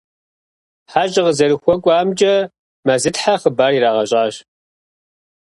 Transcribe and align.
ХьэщӀэ 0.91 1.21
къазэрыхуэкӀуамкӀэ 1.25 2.33
Мэзытхьэ 2.85 3.33
хъыбар 3.41 3.71
ирагъэщӀащ. 3.77 4.35